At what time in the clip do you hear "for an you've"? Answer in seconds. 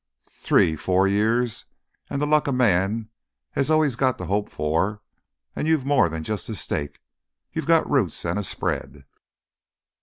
4.49-5.85